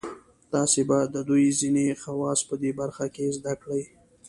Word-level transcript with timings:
تاسې 0.51 0.81
به 0.89 0.97
د 1.13 1.15
دوی 1.29 1.45
ځینې 1.59 1.85
خواص 2.01 2.39
په 2.49 2.55
دې 2.61 2.71
برخه 2.79 3.05
کې 3.15 3.33
زده 3.37 3.53
کړئ. 3.61 3.83